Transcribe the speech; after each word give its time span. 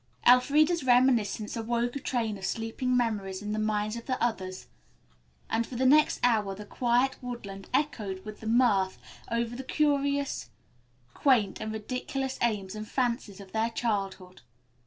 Elfreda's 0.27 0.83
reminiscence 0.83 1.55
awoke 1.55 1.95
a 1.95 1.99
train 1.99 2.35
of 2.39 2.43
sleeping 2.43 2.97
memories 2.97 3.43
in 3.43 3.51
the 3.51 3.59
minds 3.59 3.95
of 3.95 4.07
the 4.07 4.19
others, 4.19 4.65
and 5.47 5.67
for 5.67 5.75
the 5.75 5.85
next 5.85 6.19
hour 6.23 6.55
the 6.55 6.65
quiet 6.65 7.21
woodland 7.21 7.69
echoed 7.71 8.25
with 8.25 8.39
their 8.39 8.49
mirth 8.49 8.97
over 9.29 9.55
the 9.55 9.61
curious, 9.63 10.49
quaint 11.13 11.61
and 11.61 11.71
ridiculous 11.71 12.39
aims 12.41 12.73
and 12.73 12.87
fancies 12.89 13.39
of 13.39 13.51
their 13.51 13.69
childhood. 13.69 14.41